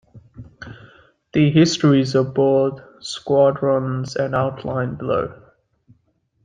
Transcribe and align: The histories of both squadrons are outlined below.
The 1.33 1.51
histories 1.51 2.15
of 2.15 2.33
both 2.33 2.81
squadrons 3.03 4.15
are 4.15 4.33
outlined 4.33 4.97
below. 4.97 5.43